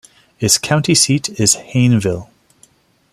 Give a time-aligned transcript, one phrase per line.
[0.39, 2.27] Its county seat is Hayneville.